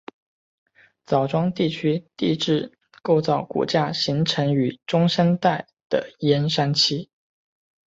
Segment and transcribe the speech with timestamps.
[1.05, 7.11] 枣庄地区地质构造骨架形成于中生代的燕山期。